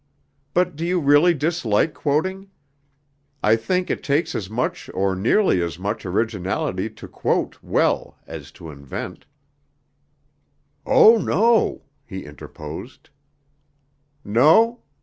[0.55, 2.49] But do you really dislike quoting?
[3.43, 8.51] I think it takes as much or nearly as much originality to quote well as
[8.53, 9.27] to invent."
[10.87, 13.11] "Oh, no!" he interposed.
[14.25, 14.81] "No?